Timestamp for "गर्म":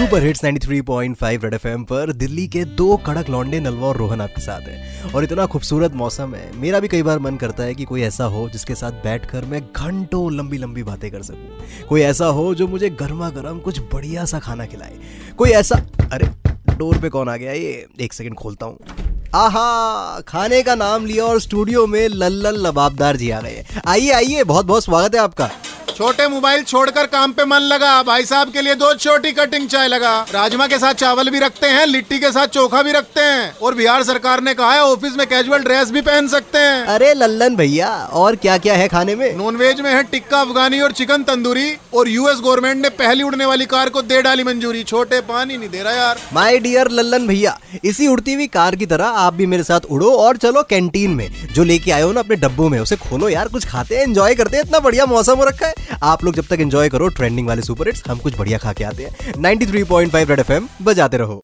13.30-13.58